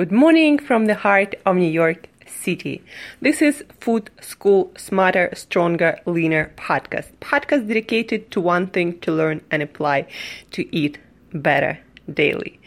Good 0.00 0.12
morning 0.12 0.58
from 0.58 0.86
the 0.86 0.94
heart 0.94 1.34
of 1.44 1.56
New 1.56 1.70
York 1.70 2.08
City. 2.26 2.82
This 3.20 3.42
is 3.42 3.62
Food 3.80 4.08
School 4.22 4.72
Smarter, 4.74 5.28
Stronger, 5.34 6.00
Leaner 6.06 6.52
podcast. 6.56 7.08
Podcast 7.20 7.68
dedicated 7.68 8.30
to 8.30 8.40
one 8.40 8.68
thing 8.68 8.98
to 9.00 9.12
learn 9.12 9.42
and 9.50 9.62
apply 9.62 10.06
to 10.52 10.74
eat 10.74 10.96
better 11.34 11.80
daily. 12.14 12.58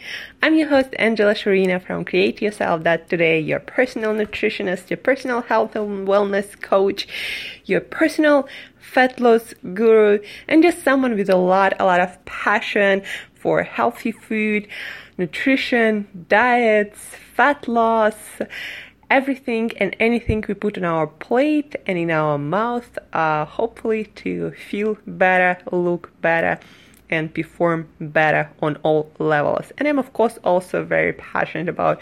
I'm 0.44 0.54
your 0.54 0.68
host 0.68 0.90
Angela 0.96 1.34
Shurina 1.34 1.84
from 1.84 2.04
Create 2.04 2.40
Yourself 2.40 2.84
That 2.84 3.10
Today, 3.10 3.40
your 3.40 3.58
personal 3.58 4.14
nutritionist, 4.14 4.88
your 4.88 4.98
personal 4.98 5.40
health 5.42 5.74
and 5.74 6.06
wellness 6.06 6.60
coach, 6.60 7.08
your 7.64 7.80
personal 7.80 8.46
fat 8.92 9.18
loss 9.20 9.54
guru, 9.72 10.18
and 10.48 10.62
just 10.62 10.84
someone 10.84 11.14
with 11.14 11.30
a 11.30 11.36
lot, 11.36 11.72
a 11.80 11.84
lot 11.84 12.00
of 12.00 12.24
passion 12.24 13.02
for 13.34 13.62
healthy 13.62 14.12
food, 14.12 14.68
nutrition, 15.18 16.06
diets, 16.28 16.98
fat 17.34 17.66
loss, 17.66 18.16
everything 19.10 19.70
and 19.78 19.94
anything 20.00 20.44
we 20.48 20.54
put 20.54 20.78
on 20.78 20.84
our 20.84 21.06
plate 21.06 21.76
and 21.86 21.98
in 21.98 22.10
our 22.10 22.38
mouth, 22.38 22.98
uh, 23.12 23.44
hopefully 23.44 24.04
to 24.16 24.50
feel 24.52 24.96
better, 25.06 25.60
look 25.72 26.10
better, 26.20 26.58
and 27.10 27.34
perform 27.34 27.86
better 28.00 28.50
on 28.62 28.76
all 28.76 29.10
levels. 29.18 29.72
And 29.78 29.86
I'm, 29.86 29.98
of 29.98 30.12
course, 30.12 30.38
also 30.42 30.84
very 30.84 31.12
passionate 31.12 31.68
about 31.68 32.00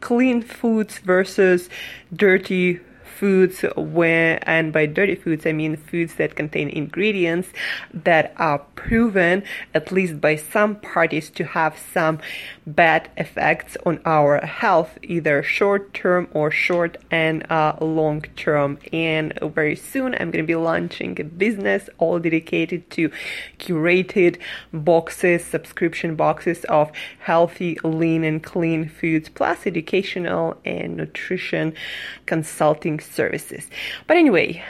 clean 0.00 0.42
foods 0.42 0.98
versus 0.98 1.68
dirty 2.14 2.80
foods 3.18 3.62
where 3.76 4.38
and 4.42 4.72
by 4.72 4.86
dirty 4.86 5.14
foods 5.14 5.44
I 5.44 5.52
mean 5.52 5.76
foods 5.76 6.14
that 6.14 6.36
contain 6.36 6.68
ingredients 6.68 7.48
that 7.92 8.32
are 8.36 8.60
proven 8.76 9.42
at 9.74 9.90
least 9.90 10.20
by 10.20 10.36
some 10.36 10.76
parties 10.76 11.28
to 11.30 11.44
have 11.44 11.76
some 11.78 12.20
bad 12.66 13.10
effects 13.16 13.76
on 13.84 14.00
our 14.04 14.40
health 14.46 14.98
either 15.02 15.42
short 15.42 15.92
term 15.94 16.28
or 16.32 16.50
short 16.50 16.96
and 17.10 17.50
uh, 17.50 17.76
long 17.80 18.22
term 18.36 18.78
and 18.92 19.36
very 19.42 19.74
soon 19.74 20.14
I'm 20.14 20.30
going 20.30 20.44
to 20.44 20.52
be 20.54 20.54
launching 20.54 21.20
a 21.20 21.24
business 21.24 21.88
all 21.98 22.18
dedicated 22.20 22.88
to 22.90 23.10
curated 23.58 24.38
boxes 24.72 25.44
subscription 25.44 26.14
boxes 26.14 26.64
of 26.64 26.92
healthy 27.18 27.76
lean 27.82 28.22
and 28.22 28.42
clean 28.42 28.88
foods 28.88 29.28
plus 29.28 29.66
educational 29.66 30.56
and 30.64 30.96
nutrition 30.96 31.74
consulting 32.26 33.00
services. 33.10 33.68
But 34.06 34.16
anyway, 34.16 34.62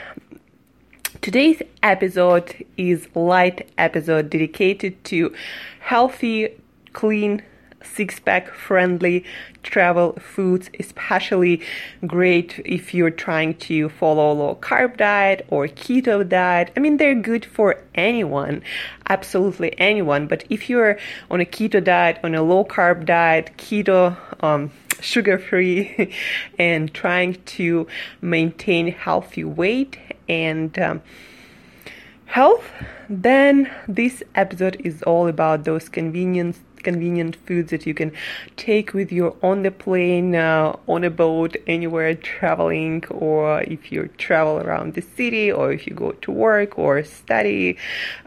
today's 1.21 1.63
episode 1.83 2.65
is 2.77 3.09
light 3.15 3.69
episode 3.79 4.31
dedicated 4.31 5.03
to 5.05 5.35
healthy, 5.81 6.51
clean, 6.93 7.43
six 7.83 8.19
pack 8.19 8.53
friendly 8.53 9.25
travel 9.63 10.15
foods, 10.21 10.71
especially 10.79 11.63
great 12.07 12.61
if 12.65 12.95
you're 12.95 13.11
trying 13.11 13.55
to 13.55 13.89
follow 13.89 14.33
a 14.33 14.35
low 14.35 14.55
carb 14.57 14.97
diet 14.97 15.47
or 15.49 15.67
keto 15.67 16.27
diet. 16.29 16.71
I 16.77 16.81
mean, 16.81 16.97
they're 16.97 17.15
good 17.15 17.45
for 17.45 17.83
anyone, 17.95 18.63
absolutely 19.09 19.79
anyone. 19.79 20.27
But 20.27 20.45
if 20.51 20.69
you're 20.69 20.99
on 21.31 21.41
a 21.41 21.45
keto 21.45 21.83
diet, 21.83 22.19
on 22.25 22.35
a 22.35 22.43
low 22.43 22.65
carb 22.65 23.05
diet, 23.05 23.51
keto, 23.57 24.17
um, 24.43 24.71
sugar 25.01 25.39
free 25.39 26.15
and 26.59 26.93
trying 26.93 27.35
to 27.45 27.87
maintain 28.21 28.89
healthy 28.89 29.45
weight 29.45 29.99
and 30.29 30.79
um, 30.79 31.03
health, 32.27 32.71
then 33.09 33.71
this 33.87 34.23
episode 34.35 34.81
is 34.85 35.03
all 35.03 35.27
about 35.27 35.65
those 35.65 35.89
convenience 35.89 36.61
convenient 36.91 37.35
foods 37.47 37.71
that 37.71 37.85
you 37.89 37.95
can 38.01 38.11
take 38.57 38.89
with 38.99 39.11
you 39.17 39.27
on 39.43 39.63
the 39.67 39.71
plane, 39.71 40.35
uh, 40.35 40.77
on 40.95 41.01
a 41.05 41.13
boat, 41.25 41.53
anywhere 41.67 42.15
traveling, 42.15 43.05
or 43.11 43.63
if 43.75 43.93
you 43.93 44.01
travel 44.27 44.57
around 44.65 44.95
the 44.95 45.05
city, 45.19 45.47
or 45.59 45.67
if 45.77 45.87
you 45.87 45.95
go 45.95 46.11
to 46.25 46.31
work 46.49 46.71
or 46.79 46.93
study, 47.05 47.77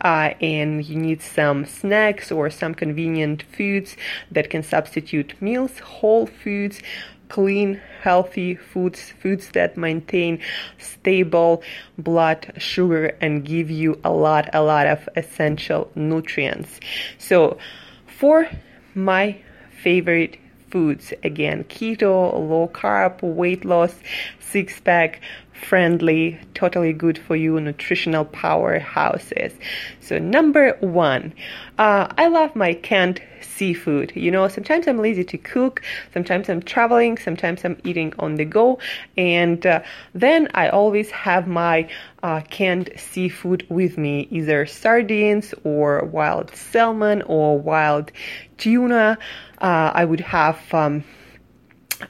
uh, 0.09 0.29
and 0.55 0.85
you 0.89 0.97
need 1.07 1.21
some 1.21 1.65
snacks 1.65 2.31
or 2.31 2.49
some 2.61 2.73
convenient 2.83 3.39
foods 3.55 3.89
that 4.35 4.45
can 4.51 4.63
substitute 4.63 5.29
meals, 5.41 5.73
whole 5.79 6.27
foods 6.41 6.81
clean, 7.31 7.79
healthy 8.01 8.55
foods, 8.55 9.13
foods 9.21 9.45
that 9.51 9.77
maintain 9.77 10.37
stable 10.77 11.63
blood 11.97 12.41
sugar 12.57 13.05
and 13.21 13.45
give 13.45 13.71
you 13.71 13.97
a 14.03 14.11
lot, 14.11 14.49
a 14.53 14.61
lot 14.61 14.85
of 14.85 15.07
essential 15.15 15.89
nutrients. 15.95 16.79
So, 17.17 17.57
for 18.21 18.47
my 18.93 19.35
favorite 19.81 20.37
foods, 20.69 21.11
again, 21.23 21.63
keto, 21.63 22.31
low 22.31 22.69
carb, 22.71 23.19
weight 23.23 23.65
loss, 23.65 23.95
six 24.39 24.79
pack, 24.79 25.19
friendly, 25.53 26.39
totally 26.53 26.93
good 26.93 27.17
for 27.17 27.35
you 27.35 27.59
nutritional 27.59 28.25
powerhouses. 28.25 29.53
So, 29.99 30.17
number 30.17 30.77
one, 30.79 31.33
uh, 31.77 32.07
I 32.17 32.27
love 32.27 32.55
my 32.55 32.73
canned 32.73 33.21
seafood. 33.41 34.11
You 34.15 34.31
know, 34.31 34.47
sometimes 34.47 34.87
I'm 34.87 34.97
lazy 34.97 35.23
to 35.25 35.37
cook, 35.37 35.81
sometimes 36.13 36.49
I'm 36.49 36.61
traveling, 36.61 37.17
sometimes 37.17 37.63
I'm 37.63 37.77
eating 37.83 38.13
on 38.19 38.35
the 38.35 38.45
go, 38.45 38.79
and 39.17 39.65
uh, 39.65 39.81
then 40.13 40.47
I 40.53 40.69
always 40.69 41.11
have 41.11 41.47
my 41.47 41.89
uh, 42.23 42.41
canned 42.49 42.89
seafood 42.95 43.65
with 43.69 43.97
me, 43.97 44.27
either 44.31 44.65
sardines 44.65 45.53
or 45.63 46.05
wild 46.05 46.55
salmon 46.55 47.21
or 47.23 47.57
wild 47.59 48.11
tuna. 48.57 49.17
Uh, 49.59 49.91
I 49.93 50.05
would 50.05 50.21
have. 50.21 50.59
Um, 50.73 51.03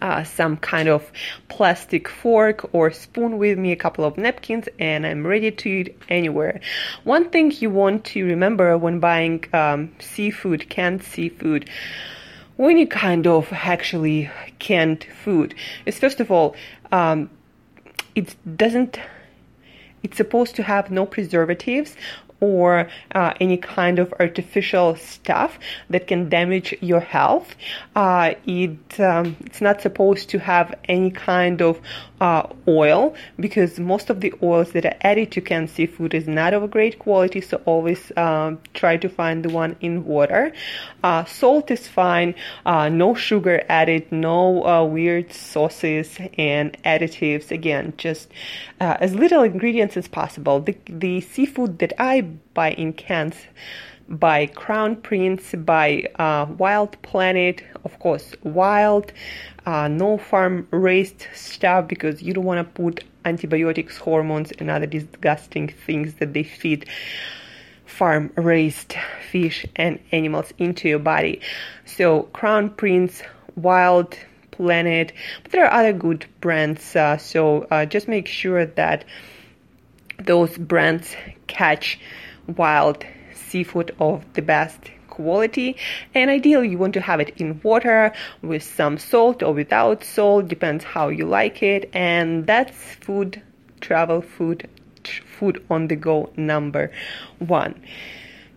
uh, 0.02 0.24
some 0.24 0.58
kind 0.58 0.90
of 0.90 1.12
plastic 1.50 2.08
fork 2.08 2.74
or 2.74 2.92
spoon 2.92 3.38
with 3.38 3.58
me, 3.58 3.72
a 3.72 3.76
couple 3.76 4.06
of 4.06 4.18
napkins, 4.18 4.68
and 4.80 5.06
I'm 5.06 5.26
ready 5.26 5.52
to 5.52 5.70
eat 5.70 5.98
anywhere. 6.10 6.62
One 7.04 7.30
thing 7.30 7.52
you 7.52 7.70
want 7.70 8.06
to 8.06 8.26
remember 8.26 8.78
when 8.78 9.00
buying 9.00 9.46
um, 9.54 9.92
seafood, 10.00 10.70
canned 10.70 11.04
seafood, 11.04 11.70
any 12.60 12.86
kind 12.86 13.26
of 13.28 13.52
actually 13.52 14.30
canned 14.60 15.06
food, 15.24 15.56
is 15.86 16.00
first 16.00 16.20
of 16.20 16.32
all, 16.32 16.56
um, 16.92 17.30
it 18.16 18.36
doesn't. 18.58 19.00
It's 20.04 20.18
supposed 20.18 20.56
to 20.56 20.64
have 20.64 20.90
no 20.90 21.06
preservatives 21.06 21.96
or 22.42 22.90
uh, 23.14 23.34
any 23.40 23.56
kind 23.56 24.00
of 24.00 24.14
artificial 24.20 24.96
stuff 24.96 25.60
that 25.90 26.08
can 26.08 26.28
damage 26.28 26.76
your 26.82 27.00
health. 27.00 27.56
Uh, 27.96 28.34
it 28.46 29.00
um, 29.00 29.38
it's 29.46 29.62
not 29.62 29.82
supposed 29.82 30.28
to 30.30 30.40
have 30.40 30.74
any 30.86 31.12
kind 31.12 31.62
of 31.62 31.80
uh, 32.20 32.48
oil 32.68 33.16
because 33.40 33.80
most 33.80 34.10
of 34.10 34.22
the 34.22 34.34
oils 34.44 34.72
that 34.72 34.86
are 34.86 34.96
added 35.02 35.32
to 35.32 35.42
canned 35.42 35.70
seafood 35.70 36.14
is 36.14 36.28
not 36.28 36.54
of 36.54 36.64
a 36.64 36.68
great 36.68 36.98
quality. 37.00 37.42
So 37.42 37.62
always 37.66 38.12
um, 38.18 38.60
try 38.74 38.98
to 38.98 39.08
find 39.08 39.46
the 39.46 39.50
one 39.50 39.76
in 39.80 40.06
water. 40.06 40.52
Uh, 41.04 41.26
salt 41.26 41.70
is 41.70 41.88
fine. 41.88 42.34
Uh, 42.66 42.90
no 42.90 43.14
sugar 43.14 43.64
added. 43.70 44.12
No 44.12 44.66
uh, 44.66 44.84
weird 44.84 45.32
sauces 45.32 46.18
and 46.38 46.76
additives. 46.84 47.52
Again, 47.52 47.94
just 47.98 48.30
as 48.80 49.14
little 49.14 49.44
ingredients 49.44 49.96
as 49.96 50.08
possible. 50.08 50.60
The 50.60 50.76
the 50.88 51.22
seafood 51.22 51.80
that 51.80 51.94
I 52.00 52.31
by 52.54 52.72
in 52.72 52.94
cans 52.94 53.36
by 54.12 54.46
Crown 54.48 54.98
Prince, 54.98 55.56
by 55.56 56.04
uh, 56.20 56.46
Wild 56.58 57.02
Planet, 57.02 57.64
of 57.86 57.98
course, 58.00 58.34
wild, 58.44 59.14
uh, 59.66 59.88
no 59.88 60.18
farm 60.18 60.68
raised 60.72 61.28
stuff 61.34 61.88
because 61.88 62.22
you 62.22 62.34
don't 62.34 62.44
want 62.44 62.58
to 62.58 62.82
put 62.82 63.06
antibiotics, 63.24 63.98
hormones, 63.98 64.52
and 64.60 64.70
other 64.70 64.86
disgusting 64.86 65.70
things 65.70 66.16
that 66.16 66.34
they 66.34 66.44
feed 66.44 66.86
farm 67.86 68.32
raised 68.36 68.96
fish 69.32 69.66
and 69.78 70.00
animals 70.12 70.54
into 70.58 70.90
your 70.90 71.00
body. 71.00 71.40
So, 71.86 72.24
Crown 72.34 72.70
Prince, 72.72 73.22
Wild 73.56 74.18
Planet, 74.52 75.14
but 75.44 75.52
there 75.54 75.66
are 75.66 75.74
other 75.74 75.94
good 75.94 76.26
brands. 76.42 76.96
Uh, 76.96 77.18
so, 77.18 77.68
uh, 77.72 77.86
just 77.86 78.10
make 78.10 78.28
sure 78.28 78.66
that 78.66 79.06
those 80.26 80.58
brands 80.58 81.16
catch 81.52 82.00
wild 82.56 83.06
seafood 83.36 83.94
of 84.00 84.24
the 84.34 84.42
best 84.42 84.92
quality. 85.10 85.76
And 86.16 86.30
ideally 86.32 86.70
you 86.70 86.78
want 86.78 86.94
to 86.96 87.02
have 87.02 87.20
it 87.20 87.34
in 87.38 87.60
water 87.62 88.12
with 88.42 88.64
some 88.64 88.98
salt 88.98 89.44
or 89.44 89.54
without 89.54 90.04
salt 90.04 90.48
depends 90.48 90.84
how 90.84 91.10
you 91.10 91.26
like 91.26 91.62
it. 91.62 91.90
And 91.94 92.48
that's 92.48 92.96
food 93.06 93.42
travel 93.82 94.22
food 94.22 94.68
food 95.38 95.64
on 95.70 95.88
the 95.88 95.96
go 95.96 96.32
number 96.38 96.92
one. 97.40 97.76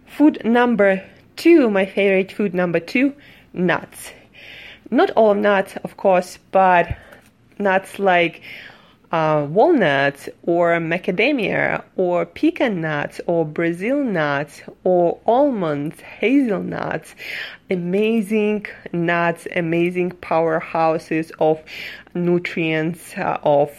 Food 0.07 0.41
number 0.45 1.03
two 1.37 1.69
my 1.71 1.85
favorite 1.85 2.33
food 2.33 2.55
number 2.55 2.81
two 2.81 3.15
nuts. 3.53 4.13
Not 4.91 5.11
all 5.11 5.35
nuts 5.35 5.77
of 5.83 5.97
course 5.97 6.39
but 6.53 6.97
nuts 7.59 7.99
like 7.99 8.43
uh, 9.15 9.47
walnuts 9.49 10.29
or 10.43 10.73
macadamia 10.81 11.85
or 11.95 12.27
pecan 12.27 12.81
nuts 12.81 13.21
or 13.29 13.47
Brazil 13.47 14.03
nuts 14.03 14.61
or 14.83 15.21
almonds, 15.25 16.01
hazelnuts, 16.01 17.15
amazing 17.71 18.67
nuts, 18.93 19.47
amazing 19.55 20.11
powerhouses 20.11 21.31
of 21.39 21.63
nutrients, 22.13 23.17
uh, 23.17 23.39
of 23.45 23.71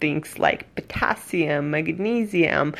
things 0.00 0.38
like 0.38 0.74
potassium, 0.74 1.70
magnesium, 1.70 2.74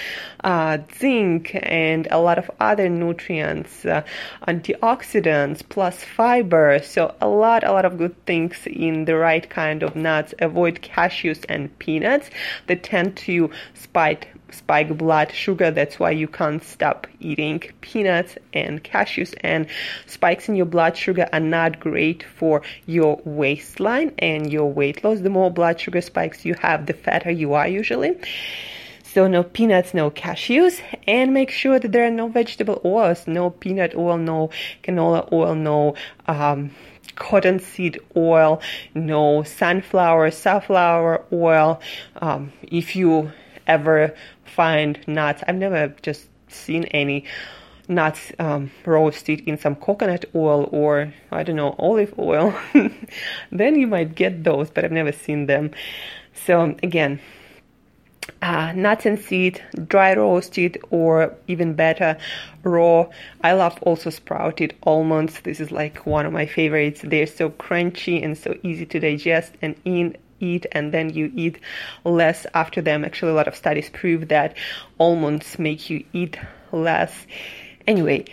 uh, 0.44 0.78
zinc, 0.98 1.50
and 1.62 2.08
a 2.10 2.18
lot 2.18 2.38
of 2.38 2.50
other 2.60 2.88
nutrients, 2.88 3.84
uh, 3.84 4.02
antioxidants, 4.48 5.62
plus 5.68 6.02
fiber. 6.04 6.80
So 6.82 7.14
a 7.20 7.28
lot, 7.28 7.64
a 7.64 7.72
lot 7.72 7.84
of 7.84 7.98
good 7.98 8.24
things 8.26 8.66
in 8.66 9.04
the 9.04 9.16
right 9.16 9.48
kind 9.48 9.82
of 9.82 9.94
nuts. 9.96 10.34
Avoid 10.38 10.80
cashews 10.82 11.44
and 11.48 11.76
peanuts 11.78 12.30
that 12.66 12.82
tend 12.82 13.16
to 13.18 13.50
spike 13.74 14.28
spike 14.52 14.96
blood 14.96 15.32
sugar. 15.32 15.70
That's 15.70 15.98
why 15.98 16.10
you 16.10 16.28
can't 16.28 16.62
stop 16.62 17.06
eating 17.20 17.62
peanuts 17.80 18.36
and 18.52 18.82
cashews. 18.82 19.34
And 19.40 19.66
spikes 20.06 20.48
in 20.48 20.56
your 20.56 20.66
blood 20.66 20.96
sugar 20.96 21.28
are 21.32 21.40
not 21.40 21.80
great 21.80 22.22
for 22.22 22.62
your 22.86 23.20
waistline 23.24 24.12
and 24.18 24.52
your 24.52 24.70
weight 24.70 25.02
loss. 25.04 25.20
The 25.20 25.30
more 25.30 25.50
blood 25.50 25.80
sugar 25.80 26.00
spikes 26.00 26.44
you 26.44 26.54
have, 26.54 26.86
the 26.86 26.92
fatter 26.92 27.30
you 27.30 27.54
are 27.54 27.68
usually. 27.68 28.16
So 29.12 29.26
no 29.26 29.42
peanuts, 29.42 29.92
no 29.92 30.08
cashews, 30.08 30.80
and 31.08 31.34
make 31.34 31.50
sure 31.50 31.80
that 31.80 31.90
there 31.90 32.06
are 32.06 32.12
no 32.12 32.28
vegetable 32.28 32.80
oils, 32.84 33.26
no 33.26 33.50
peanut 33.50 33.96
oil, 33.96 34.16
no 34.16 34.50
canola 34.84 35.30
oil, 35.32 35.56
no 35.56 35.96
um, 36.28 36.70
cottonseed 37.16 37.98
oil, 38.16 38.62
no 38.94 39.42
sunflower, 39.42 40.30
safflower 40.30 41.24
oil. 41.32 41.80
Um, 42.22 42.52
if 42.62 42.94
you 42.94 43.32
ever 43.66 44.14
find 44.44 44.98
nuts. 45.06 45.42
I've 45.46 45.56
never 45.56 45.94
just 46.02 46.28
seen 46.48 46.84
any 46.86 47.24
nuts 47.88 48.32
um, 48.38 48.70
roasted 48.86 49.40
in 49.40 49.58
some 49.58 49.74
coconut 49.74 50.24
oil 50.34 50.68
or 50.72 51.12
I 51.30 51.42
don't 51.42 51.56
know 51.56 51.74
olive 51.78 52.14
oil. 52.18 52.54
then 53.52 53.78
you 53.78 53.86
might 53.86 54.14
get 54.14 54.44
those, 54.44 54.70
but 54.70 54.84
I've 54.84 54.92
never 54.92 55.12
seen 55.12 55.46
them. 55.46 55.72
So 56.32 56.76
again, 56.82 57.20
uh, 58.42 58.72
nuts 58.72 59.06
and 59.06 59.18
seeds, 59.18 59.60
dry 59.86 60.14
roasted 60.14 60.78
or 60.90 61.34
even 61.48 61.74
better, 61.74 62.16
raw. 62.62 63.06
I 63.42 63.52
love 63.52 63.78
also 63.82 64.10
sprouted 64.10 64.74
almonds. 64.84 65.40
This 65.40 65.60
is 65.60 65.70
like 65.70 66.06
one 66.06 66.26
of 66.26 66.32
my 66.32 66.46
favorites. 66.46 67.00
They're 67.02 67.26
so 67.26 67.50
crunchy 67.50 68.24
and 68.24 68.38
so 68.38 68.56
easy 68.62 68.86
to 68.86 69.00
digest 69.00 69.54
and 69.62 69.74
in 69.84 70.16
eat 70.40 70.66
and 70.72 70.92
then 70.92 71.10
you 71.10 71.30
eat 71.34 71.58
less 72.04 72.46
after 72.54 72.80
them. 72.80 73.04
Actually, 73.04 73.32
a 73.32 73.34
lot 73.34 73.48
of 73.48 73.56
studies 73.56 73.90
prove 73.90 74.28
that 74.28 74.56
almonds 74.98 75.58
make 75.58 75.90
you 75.90 76.04
eat 76.12 76.38
less. 76.72 77.26
Anyway, 77.86 78.24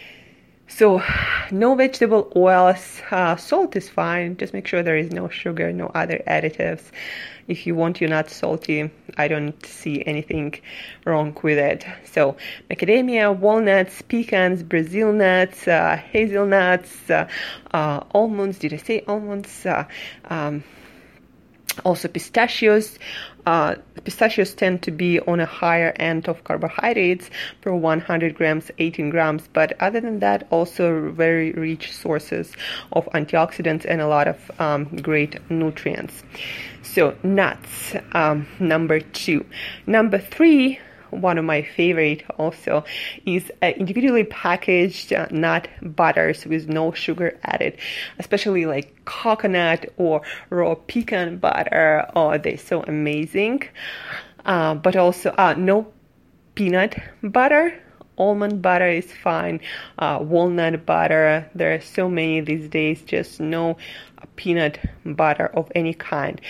so 0.69 1.01
no 1.49 1.75
vegetable 1.75 2.31
oils, 2.35 3.01
uh, 3.09 3.37
salt 3.37 3.75
is 3.75 3.89
fine. 3.89 4.35
Just 4.35 4.53
make 4.53 4.67
sure 4.67 4.83
there 4.83 4.97
is 4.97 5.11
no 5.11 5.29
sugar, 5.29 5.71
no 5.71 5.87
other 5.95 6.21
additives. 6.27 6.81
If 7.47 7.65
you 7.65 7.73
want 7.73 8.01
your 8.01 8.09
nuts 8.09 8.35
salty, 8.35 8.91
I 9.17 9.29
don't 9.29 9.65
see 9.65 10.03
anything 10.05 10.55
wrong 11.05 11.37
with 11.41 11.57
it. 11.57 11.85
So 12.03 12.35
macadamia, 12.69 13.35
walnuts, 13.35 14.01
pecans, 14.01 14.61
Brazil 14.63 15.13
nuts, 15.13 15.67
uh, 15.67 15.95
hazelnuts, 15.95 17.09
uh, 17.09 17.29
uh 17.71 18.01
almonds. 18.13 18.59
Did 18.59 18.73
I 18.73 18.77
say 18.77 19.03
almonds? 19.07 19.65
Uh, 19.65 19.85
um, 20.25 20.65
also 21.83 22.07
pistachios 22.07 22.97
uh, 23.47 23.75
pistachios 24.03 24.53
tend 24.53 24.81
to 24.83 24.91
be 24.91 25.21
on 25.21 25.39
a 25.39 25.45
higher 25.45 25.93
end 25.95 26.27
of 26.27 26.43
carbohydrates 26.43 27.29
per 27.61 27.73
100 27.73 28.35
grams 28.35 28.69
18 28.77 29.09
grams. 29.09 29.47
But 29.53 29.71
other 29.81 30.01
than 30.01 30.19
that 30.19 30.45
also 30.49 31.11
very 31.11 31.53
rich 31.53 31.93
sources 31.93 32.51
of 32.91 33.05
antioxidants 33.13 33.85
and 33.85 34.01
a 34.01 34.07
lot 34.07 34.27
of 34.27 34.51
um, 34.59 34.97
great 34.97 35.39
nutrients. 35.49 36.23
So 36.83 37.15
nuts 37.23 37.95
um, 38.11 38.47
number 38.59 38.99
two. 38.99 39.45
Number 39.85 40.19
three 40.19 40.79
one 41.21 41.37
of 41.37 41.45
my 41.45 41.61
favorite 41.61 42.23
also 42.37 42.83
is 43.25 43.51
uh, 43.61 43.67
individually 43.67 44.23
packaged 44.23 45.13
uh, 45.13 45.27
nut 45.31 45.67
butters 45.81 46.45
with 46.45 46.67
no 46.67 46.91
sugar 46.91 47.37
added, 47.43 47.77
especially 48.19 48.65
like 48.65 49.05
coconut 49.05 49.85
or 49.97 50.21
raw 50.49 50.75
pecan 50.75 51.37
butter. 51.37 52.09
Oh, 52.15 52.37
they're 52.37 52.57
so 52.57 52.83
amazing. 52.83 53.63
Uh, 54.45 54.75
but 54.75 54.95
also 54.95 55.31
uh, 55.37 55.53
no 55.57 55.91
peanut 56.55 56.95
butter 57.21 57.79
almond 58.17 58.61
butter 58.61 58.87
is 58.87 59.11
fine, 59.11 59.59
uh, 59.99 60.19
walnut 60.21 60.85
butter. 60.85 61.49
There 61.55 61.73
are 61.73 61.81
so 61.81 62.09
many 62.09 62.41
these 62.41 62.69
days, 62.69 63.01
just 63.03 63.39
no 63.39 63.77
peanut 64.35 64.79
butter 65.05 65.47
of 65.47 65.71
any 65.75 65.93
kind. 65.93 66.41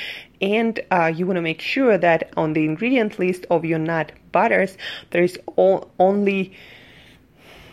And 0.42 0.80
uh, 0.92 1.12
you 1.14 1.26
want 1.26 1.38
to 1.38 1.42
make 1.42 1.62
sure 1.62 1.98
that 1.98 2.32
on 2.38 2.54
the 2.54 2.66
ingredient 2.66 3.18
list 3.18 3.46
of 3.50 3.66
your 3.66 3.80
nut 3.80 4.12
butters, 4.32 4.78
there 5.12 5.24
is 5.24 5.38
all, 5.56 5.90
only 6.00 6.54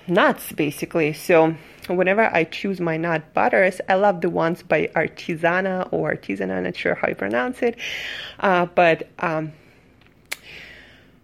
nuts 0.07 0.53
basically. 0.53 1.13
So 1.13 1.55
whenever 1.89 2.25
I 2.33 2.45
choose 2.45 2.81
my 2.81 2.97
nut 2.97 3.35
butters, 3.35 3.81
I 3.89 3.95
love 3.95 4.21
the 4.21 4.31
ones 4.31 4.63
by 4.63 4.89
Artisana 4.95 5.89
or 5.93 6.15
Artisana, 6.15 6.63
not 6.63 6.77
sure 6.77 6.95
how 6.95 7.09
you 7.09 7.15
pronounce 7.15 7.63
it. 7.63 7.77
Uh, 8.41 8.67
but 8.67 9.09
um, 9.19 9.53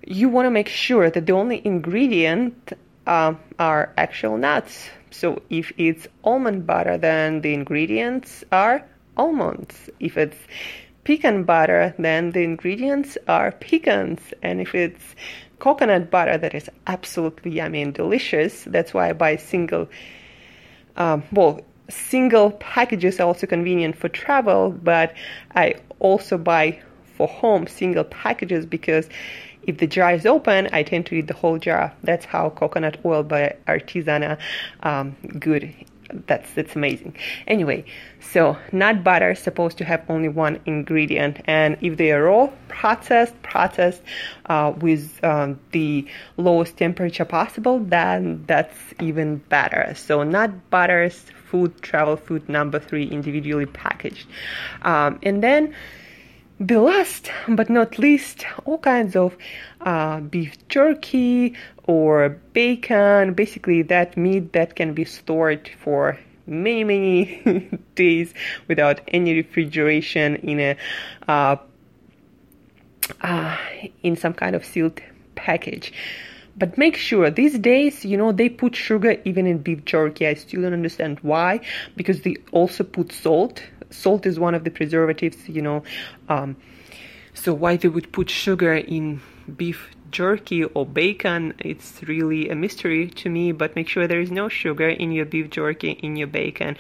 you 0.07 0.29
want 0.29 0.47
to 0.47 0.51
make 0.51 0.69
sure 0.69 1.11
that 1.11 1.27
the 1.27 1.33
only 1.33 1.65
ingredient 1.65 2.73
uh, 3.07 3.35
are 3.59 3.93
actual 3.97 4.37
nuts. 4.37 4.89
So 5.11 5.43
if 5.51 5.73
it's 5.77 6.07
almond 6.25 6.67
butter, 6.67 6.97
then 6.97 7.41
the 7.41 7.53
ingredients 7.53 8.45
are 8.53 8.85
almonds. 9.17 9.91
If 9.99 10.17
it's 10.17 10.37
pecan 11.05 11.45
butter, 11.45 11.95
then 11.99 12.31
the 12.31 12.43
ingredients 12.43 13.19
are 13.27 13.53
pecans. 13.53 14.21
And 14.43 14.61
if 14.61 14.75
it's 14.75 15.17
coconut 15.59 16.11
butter, 16.11 16.39
that 16.39 16.55
is 16.55 16.71
absolutely 16.87 17.53
yummy 17.53 17.83
and 17.83 17.93
delicious. 17.93 18.65
That's 18.65 18.95
why 18.95 19.11
I 19.11 19.13
buy 19.13 19.37
single, 19.37 19.89
um, 20.97 21.23
well, 21.33 21.61
single 21.89 22.53
packages 22.53 23.19
are 23.21 23.27
also 23.27 23.47
convenient 23.47 23.97
for 23.97 24.09
travel, 24.09 24.71
but 24.71 25.15
I 25.55 25.75
also 25.99 26.39
buy 26.39 26.81
for 27.17 27.27
home 27.27 27.67
single 27.67 28.05
packages 28.05 28.65
because 28.65 29.09
if 29.63 29.79
the 29.79 29.87
jar 29.87 30.13
is 30.13 30.27
open, 30.27 30.69
I 30.73 30.83
tend 30.83 31.07
to 31.07 31.15
eat 31.17 31.27
the 31.27 31.35
whole 31.35 31.59
jar. 31.59 31.93
That's 32.03 32.25
how 32.25 32.51
coconut 32.51 32.99
oil 33.05 33.23
by 33.23 33.57
Artisana 33.67 34.39
um, 34.83 35.17
good. 35.39 35.75
That's 36.27 36.53
that's 36.55 36.75
amazing. 36.75 37.17
Anyway, 37.47 37.85
so 38.21 38.57
nut 38.73 39.05
butter 39.05 39.31
is 39.31 39.39
supposed 39.39 39.79
to 39.79 39.85
have 39.85 40.03
only 40.09 40.29
one 40.29 40.59
ingredient, 40.67 41.41
and 41.45 41.77
if 41.81 41.99
they 41.99 42.11
are 42.11 42.25
raw, 42.25 42.51
processed, 42.67 43.41
processed 43.43 44.03
uh, 44.47 44.73
with 44.77 45.23
um, 45.23 45.61
the 45.71 46.07
lowest 46.37 46.77
temperature 46.77 47.25
possible, 47.25 47.79
then 47.79 48.43
that's 48.47 48.77
even 49.01 49.37
better. 49.37 49.95
So 49.95 50.25
nut 50.25 50.71
butters, 50.71 51.27
food 51.47 51.81
travel 51.81 52.17
food 52.17 52.49
number 52.49 52.81
three, 52.81 53.07
individually 53.07 53.67
packaged, 53.67 54.27
um, 54.83 55.21
and 55.23 55.45
then 55.45 55.75
the 56.61 56.79
last 56.79 57.31
but 57.49 57.71
not 57.71 57.99
least, 57.99 58.45
all 58.67 58.79
kinds 58.79 59.17
of 59.17 59.37
uh, 59.81 60.21
beef 60.21 60.57
jerky 60.69 61.57
or 61.85 62.29
bacon, 62.53 63.33
basically 63.33 63.81
that 63.83 64.17
meat 64.17 64.53
that 64.53 64.77
can 64.77 64.93
be 64.93 65.07
stored 65.07 65.71
for 65.83 66.19
many, 66.47 66.85
many 66.85 67.71
days 67.95 68.35
without 68.69 69.01
any 69.09 69.35
refrigeration 69.35 70.37
in 70.37 70.61
a 70.61 70.77
uh, 71.29 71.57
uh, 73.23 73.57
in 74.03 74.17
some 74.17 74.35
kind 74.35 74.55
of 74.55 74.65
sealed 74.65 75.01
package. 75.35 75.93
But 76.57 76.77
make 76.77 76.97
sure 76.97 77.31
these 77.31 77.59
days, 77.59 78.05
you 78.05 78.17
know, 78.17 78.33
they 78.33 78.49
put 78.49 78.77
sugar 78.77 79.17
even 79.25 79.47
in 79.47 79.59
beef 79.59 79.85
jerky. 79.85 80.27
I 80.27 80.35
still 80.35 80.63
don't 80.63 80.73
understand 80.73 81.19
why, 81.21 81.61
because 81.97 82.23
they 82.23 82.37
also 82.53 82.85
put 82.85 83.13
salt 83.13 83.63
salt 83.91 84.27
is 84.27 84.39
one 84.39 84.55
of 84.55 84.65
the 84.65 84.71
preservatives, 84.71 85.49
you 85.49 85.63
know. 85.63 85.83
Um, 86.29 86.57
so 87.35 87.53
why 87.55 87.77
they 87.77 87.89
would 87.89 88.13
put 88.13 88.31
sugar 88.31 88.75
in 88.75 89.21
beef 89.57 89.91
jerky 90.11 90.65
or 90.65 90.87
bacon, 90.87 91.55
it's 91.59 92.03
really 92.03 92.49
a 92.49 92.55
mystery 92.55 93.09
to 93.09 93.29
me, 93.29 93.53
but 93.53 93.77
make 93.77 93.89
sure 93.89 94.07
there 94.07 94.21
is 94.21 94.31
no 94.31 94.49
sugar 94.49 94.89
in 94.89 95.13
your 95.13 95.25
beef 95.25 95.51
jerky, 95.51 95.91
in 95.91 96.17
your 96.17 96.27
bacon. 96.27 96.77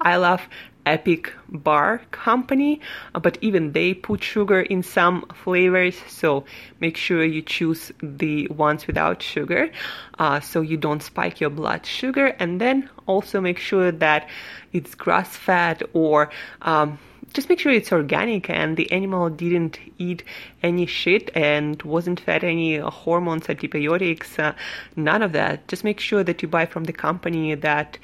I 0.00 0.16
love 0.16 0.42
Epic 0.86 1.32
Bar 1.48 2.02
Company, 2.10 2.80
uh, 3.14 3.20
but 3.20 3.38
even 3.40 3.72
they 3.72 3.94
put 3.94 4.22
sugar 4.22 4.60
in 4.60 4.82
some 4.82 5.24
flavors, 5.34 5.96
so 6.08 6.44
make 6.80 6.96
sure 6.96 7.24
you 7.24 7.42
choose 7.42 7.90
the 8.02 8.46
ones 8.48 8.86
without 8.86 9.22
sugar 9.22 9.70
uh, 10.18 10.40
so 10.40 10.60
you 10.60 10.76
don't 10.76 11.02
spike 11.02 11.40
your 11.40 11.50
blood 11.50 11.86
sugar, 11.86 12.26
and 12.38 12.60
then 12.60 12.90
also 13.06 13.40
make 13.40 13.58
sure 13.58 13.92
that 13.92 14.28
it's 14.72 14.94
grass 14.94 15.36
fed 15.36 15.82
or 15.94 16.30
um, 16.62 16.98
just 17.34 17.48
make 17.48 17.58
sure 17.58 17.72
it's 17.72 17.92
organic 17.92 18.48
and 18.48 18.76
the 18.76 18.90
animal 18.92 19.28
didn't 19.28 19.78
eat 19.98 20.22
any 20.62 20.86
shit 20.86 21.30
and 21.34 21.82
wasn't 21.82 22.20
fed 22.20 22.44
any 22.44 22.78
hormones, 22.78 23.48
antibiotics, 23.48 24.38
uh, 24.38 24.54
none 24.96 25.22
of 25.22 25.32
that. 25.32 25.66
Just 25.68 25.84
make 25.84 26.00
sure 26.00 26.22
that 26.22 26.40
you 26.42 26.48
buy 26.48 26.64
from 26.64 26.84
the 26.84 26.92
company 26.92 27.54
that 27.56 27.98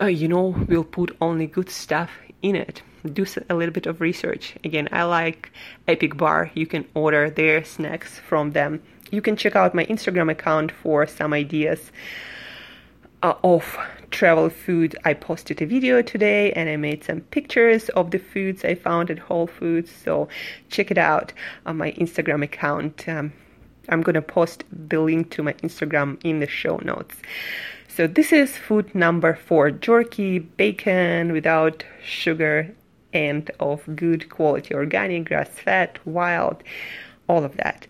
uh, 0.00 0.06
you 0.06 0.28
know 0.28 0.54
will 0.68 0.84
put 0.84 1.16
only 1.20 1.46
good 1.46 1.68
stuff 1.68 2.10
in 2.40 2.54
it. 2.54 2.82
Do 3.12 3.26
a 3.48 3.54
little 3.54 3.72
bit 3.72 3.86
of 3.86 4.00
research. 4.00 4.54
Again, 4.62 4.88
I 4.92 5.04
like 5.04 5.50
Epic 5.88 6.16
Bar. 6.16 6.50
You 6.54 6.66
can 6.66 6.84
order 6.94 7.30
their 7.30 7.64
snacks 7.64 8.18
from 8.18 8.52
them. 8.52 8.82
You 9.10 9.22
can 9.22 9.36
check 9.36 9.56
out 9.56 9.74
my 9.74 9.86
Instagram 9.86 10.30
account 10.30 10.70
for 10.70 11.06
some 11.06 11.32
ideas 11.32 11.90
uh, 13.22 13.34
of 13.42 13.76
travel 14.10 14.50
food. 14.50 14.96
I 15.04 15.14
posted 15.14 15.62
a 15.62 15.66
video 15.66 16.02
today 16.02 16.52
and 16.52 16.68
I 16.68 16.76
made 16.76 17.04
some 17.04 17.20
pictures 17.20 17.88
of 17.90 18.10
the 18.10 18.18
foods 18.18 18.64
I 18.64 18.74
found 18.74 19.10
at 19.10 19.18
Whole 19.18 19.46
Foods. 19.46 19.90
So 19.90 20.28
check 20.68 20.90
it 20.90 20.98
out 20.98 21.32
on 21.66 21.76
my 21.76 21.92
Instagram 21.92 22.42
account. 22.42 23.08
Um, 23.08 23.32
I'm 23.88 24.02
gonna 24.02 24.22
post 24.22 24.64
the 24.70 25.00
link 25.00 25.30
to 25.30 25.42
my 25.42 25.54
Instagram 25.54 26.18
in 26.24 26.40
the 26.40 26.46
show 26.46 26.78
notes. 26.78 27.16
So 27.88 28.06
this 28.06 28.32
is 28.32 28.56
food 28.56 28.94
number 28.94 29.34
four: 29.34 29.70
jerky, 29.70 30.38
bacon 30.38 31.32
without 31.32 31.84
sugar, 32.02 32.74
and 33.12 33.50
of 33.58 33.84
good 33.96 34.30
quality, 34.30 34.74
organic, 34.74 35.24
grass-fed, 35.26 35.98
wild, 36.04 36.62
all 37.28 37.44
of 37.44 37.56
that. 37.56 37.86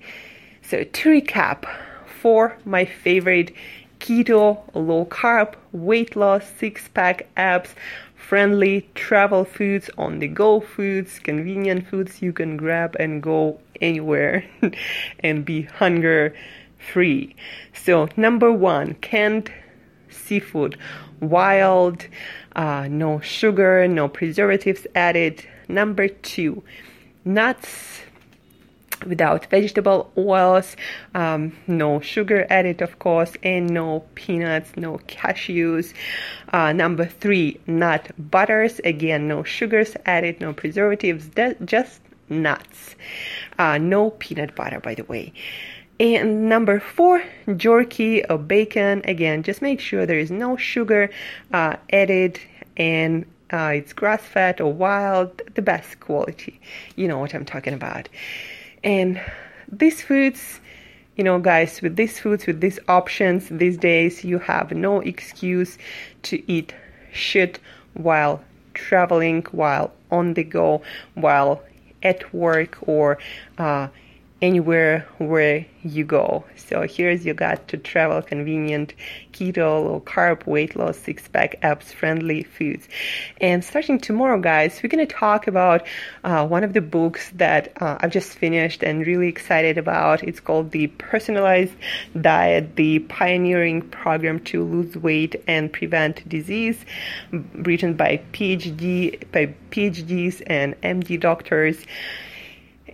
So 0.62 0.84
to 0.84 1.08
recap, 1.10 1.66
for 2.20 2.58
my 2.64 2.84
favorite 2.84 3.52
keto, 4.00 4.58
low 4.74 5.04
carb, 5.04 5.54
weight 5.72 6.16
loss, 6.16 6.44
six 6.58 6.88
pack 6.88 7.28
abs, 7.36 7.74
friendly 8.16 8.88
travel 8.94 9.44
foods, 9.44 9.90
on 9.98 10.18
the 10.18 10.28
go 10.28 10.60
foods, 10.60 11.18
convenient 11.18 11.86
foods 11.86 12.22
you 12.22 12.32
can 12.32 12.56
grab 12.56 12.96
and 12.98 13.22
go 13.22 13.60
anywhere 13.80 14.44
and 15.20 15.44
be 15.44 15.62
hunger 15.62 16.34
free. 16.78 17.34
So, 17.72 18.08
number 18.16 18.52
one, 18.52 18.94
canned 18.94 19.52
seafood, 20.08 20.76
wild, 21.20 22.06
uh, 22.56 22.88
no 22.90 23.20
sugar, 23.20 23.86
no 23.86 24.08
preservatives 24.08 24.86
added. 24.94 25.46
Number 25.68 26.08
two, 26.08 26.62
nuts, 27.24 28.00
without 29.06 29.46
vegetable 29.46 30.10
oils, 30.16 30.76
um, 31.14 31.56
no 31.66 32.00
sugar 32.00 32.46
added, 32.50 32.82
of 32.82 32.98
course, 32.98 33.36
and 33.42 33.70
no 33.70 34.04
peanuts, 34.14 34.76
no 34.76 34.98
cashews. 35.08 35.92
Uh, 36.52 36.72
number 36.72 37.06
three, 37.06 37.60
nut 37.66 38.10
butters. 38.18 38.80
Again, 38.84 39.28
no 39.28 39.42
sugars 39.42 39.96
added, 40.06 40.40
no 40.40 40.52
preservatives, 40.52 41.30
just 41.64 42.00
nuts. 42.28 42.94
Uh, 43.58 43.78
no 43.78 44.10
peanut 44.10 44.54
butter, 44.54 44.80
by 44.80 44.94
the 44.94 45.04
way. 45.04 45.32
And 45.98 46.48
number 46.48 46.80
four, 46.80 47.22
jerky 47.56 48.24
or 48.24 48.38
bacon. 48.38 49.02
Again, 49.04 49.42
just 49.42 49.60
make 49.60 49.80
sure 49.80 50.06
there 50.06 50.18
is 50.18 50.30
no 50.30 50.56
sugar 50.56 51.10
uh, 51.52 51.76
added 51.92 52.40
and 52.76 53.26
uh, 53.52 53.72
it's 53.74 53.92
grass 53.92 54.22
fed 54.22 54.60
or 54.60 54.72
wild, 54.72 55.42
the 55.54 55.62
best 55.62 56.00
quality. 56.00 56.60
You 56.96 57.08
know 57.08 57.18
what 57.18 57.34
I'm 57.34 57.44
talking 57.44 57.74
about. 57.74 58.08
And 58.82 59.20
these 59.70 60.02
foods, 60.02 60.60
you 61.16 61.24
know, 61.24 61.38
guys, 61.38 61.82
with 61.82 61.96
these 61.96 62.18
foods, 62.18 62.46
with 62.46 62.60
these 62.60 62.78
options 62.88 63.48
these 63.48 63.76
days, 63.76 64.24
you 64.24 64.38
have 64.38 64.72
no 64.72 65.00
excuse 65.00 65.78
to 66.22 66.42
eat 66.50 66.74
shit 67.12 67.58
while 67.94 68.42
traveling, 68.74 69.44
while 69.52 69.92
on 70.10 70.34
the 70.34 70.44
go, 70.44 70.82
while 71.14 71.62
at 72.02 72.32
work 72.32 72.78
or 72.88 73.18
uh, 73.58 73.88
anywhere 74.42 75.06
where 75.18 75.66
you 75.82 76.04
go. 76.04 76.44
So 76.56 76.82
here's 76.82 77.24
your 77.24 77.34
guide 77.34 77.66
to 77.68 77.76
travel 77.76 78.22
convenient 78.22 78.94
keto, 79.32 79.84
low 79.84 80.00
carb, 80.00 80.46
weight 80.46 80.76
loss, 80.76 80.98
six 80.98 81.26
pack 81.28 81.56
abs 81.62 81.92
friendly 81.92 82.42
foods. 82.42 82.88
And 83.40 83.64
starting 83.64 83.98
tomorrow, 83.98 84.40
guys, 84.40 84.80
we're 84.82 84.88
going 84.88 85.06
to 85.06 85.14
talk 85.14 85.46
about 85.46 85.86
uh, 86.24 86.46
one 86.46 86.64
of 86.64 86.72
the 86.72 86.80
books 86.80 87.30
that 87.34 87.72
uh, 87.82 87.98
I've 88.00 88.10
just 88.10 88.32
finished 88.32 88.82
and 88.82 89.06
really 89.06 89.28
excited 89.28 89.78
about. 89.78 90.22
It's 90.22 90.40
called 90.40 90.70
The 90.70 90.88
Personalized 90.88 91.74
Diet, 92.20 92.76
the 92.76 93.00
pioneering 93.00 93.82
program 93.82 94.40
to 94.40 94.64
lose 94.64 94.96
weight 94.96 95.36
and 95.46 95.72
prevent 95.72 96.26
disease, 96.28 96.84
written 97.32 97.94
by 97.94 98.22
PhD, 98.32 99.30
by 99.32 99.54
PhDs 99.70 100.42
and 100.46 100.80
MD 100.82 101.18
doctors. 101.18 101.84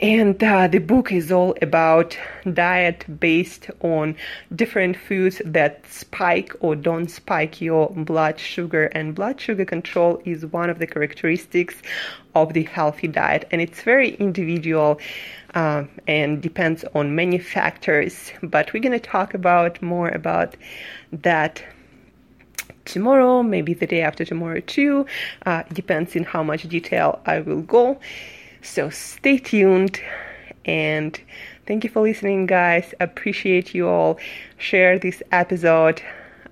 And 0.00 0.43
uh, 0.45 0.69
the 0.69 0.79
book 0.79 1.11
is 1.11 1.33
all 1.33 1.55
about 1.62 2.19
diet 2.53 3.07
based 3.19 3.71
on 3.81 4.15
different 4.55 4.97
foods 4.99 5.41
that 5.45 5.87
spike 5.87 6.53
or 6.61 6.76
don't 6.76 7.09
spike 7.09 7.62
your 7.62 7.88
blood 7.91 8.38
sugar. 8.38 8.87
And 8.87 9.15
blood 9.15 9.41
sugar 9.41 9.65
control 9.65 10.21
is 10.26 10.45
one 10.45 10.69
of 10.69 10.79
the 10.79 10.87
characteristics 10.87 11.76
of 12.35 12.53
the 12.53 12.65
healthy 12.65 13.09
diet. 13.09 13.49
And 13.50 13.62
it's 13.62 13.83
very 13.83 14.11
individual 14.17 15.00
uh, 15.55 15.85
and 16.07 16.43
depends 16.43 16.85
on 16.95 17.15
many 17.15 17.38
factors. 17.38 18.33
But 18.43 18.75
we're 18.75 18.83
going 18.83 18.93
to 18.93 19.00
talk 19.00 19.33
about 19.33 19.81
more 19.81 20.09
about 20.09 20.57
that 21.11 21.65
tomorrow, 22.85 23.43
maybe 23.43 23.73
the 23.73 23.87
day 23.87 24.03
after 24.03 24.26
tomorrow 24.26 24.61
too. 24.61 25.07
Uh, 25.47 25.62
depends 25.73 26.15
in 26.15 26.25
how 26.25 26.43
much 26.43 26.69
detail 26.69 27.21
I 27.25 27.41
will 27.41 27.62
go. 27.62 27.99
So 28.66 28.90
stay 28.90 29.38
tuned 29.38 30.00
and 30.64 31.18
thank 31.66 31.85
you 31.85 31.88
for 31.88 32.02
listening, 32.02 32.46
guys. 32.46 32.92
Appreciate 33.00 33.75
you 33.75 33.88
all. 33.88 34.18
Share 34.58 34.99
this 34.99 35.23
episode. 35.30 36.02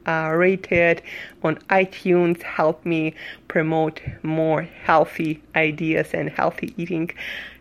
Uh, 0.06 0.30
rate 0.33 0.71
it 0.71 1.02
on 1.42 1.56
iTunes. 1.71 2.40
Help 2.42 2.87
me 2.87 3.14
promote 3.49 4.00
more 4.23 4.62
healthy 4.62 5.42
ideas 5.56 6.14
and 6.14 6.30
healthy 6.30 6.73
eating 6.76 7.11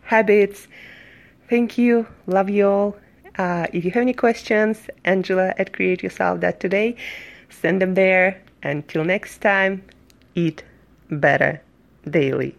habits. 0.04 0.68
Thank 1.50 1.78
you. 1.78 2.08
Love 2.28 2.50
you 2.50 2.68
all. 2.68 2.96
Uh, 3.38 3.66
if 3.74 3.84
you 3.84 3.92
have 3.92 4.02
any 4.02 4.14
questions, 4.14 4.88
Angela 5.04 5.54
at 5.58 5.74
Create 5.74 6.04
Yourself 6.04 6.42
that 6.42 6.60
today, 6.60 6.96
send 7.50 7.82
them 7.82 7.96
there. 7.96 8.40
Until 8.62 9.04
next 9.04 9.40
time, 9.40 9.84
eat 10.36 10.64
better 11.10 11.60
daily. 12.10 12.56